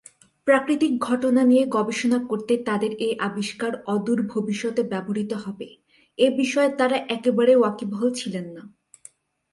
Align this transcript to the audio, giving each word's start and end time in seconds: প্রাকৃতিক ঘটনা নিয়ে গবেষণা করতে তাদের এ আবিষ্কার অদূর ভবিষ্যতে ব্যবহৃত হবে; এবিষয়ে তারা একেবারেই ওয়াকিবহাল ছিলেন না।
প্রাকৃতিক 0.47 0.91
ঘটনা 1.07 1.41
নিয়ে 1.43 1.63
গবেষণা 1.75 2.19
করতে 2.29 2.53
তাদের 2.67 2.91
এ 2.99 3.19
আবিষ্কার 3.27 3.71
অদূর 3.93 4.19
ভবিষ্যতে 4.31 4.81
ব্যবহৃত 4.91 5.31
হবে; 5.43 5.67
এবিষয়ে 6.17 6.71
তারা 6.79 6.97
একেবারেই 7.15 7.59
ওয়াকিবহাল 7.59 8.09
ছিলেন 8.19 8.45
না। 8.55 8.63